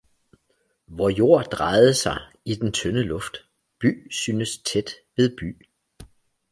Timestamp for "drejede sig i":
1.53-2.55